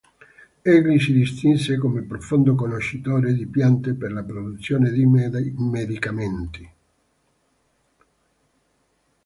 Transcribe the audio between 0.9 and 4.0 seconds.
si distinse come profondo conoscitore di piante